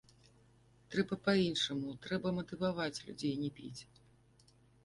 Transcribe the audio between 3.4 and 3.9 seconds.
не піць.